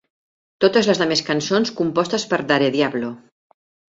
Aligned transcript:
Totes 0.63 0.87
les 0.91 1.01
demés 1.01 1.21
cançons 1.27 1.73
compostes 1.81 2.27
per 2.31 2.39
Darediablo. 2.53 3.13